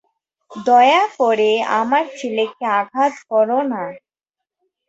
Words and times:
দয়া 0.51 1.03
করে 1.17 1.49
আমার 1.79 2.03
ছেলেকে 2.17 2.63
আঘাত 2.79 3.13
করো 3.29 3.59
না। 3.71 3.83